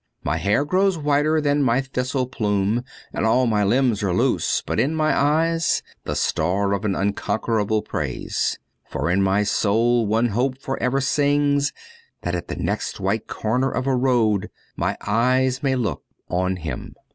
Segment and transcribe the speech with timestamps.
[0.23, 4.79] My hair grows whiter than my thistle plume And all my limbs are loose; but
[4.79, 8.57] in my eyes The star of an unconquerable praise:
[8.89, 11.71] For in my soul one hope for ever sings,
[12.23, 16.95] That at the next white corner of a road My eyes may look on Him.